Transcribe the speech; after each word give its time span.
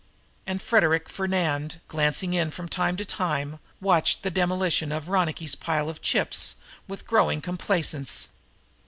And 0.47 0.63
Frederic 0.63 1.07
Fernand, 1.07 1.79
glancing 1.87 2.33
in 2.33 2.49
from 2.49 2.67
time 2.67 2.97
to 2.97 3.05
time, 3.05 3.59
watched 3.79 4.23
the 4.23 4.31
demolition 4.31 4.91
of 4.91 5.09
Ronicky's 5.09 5.53
pile 5.53 5.91
of 5.91 6.01
chips, 6.01 6.55
with 6.87 7.05
growing 7.05 7.39
complacence. 7.39 8.29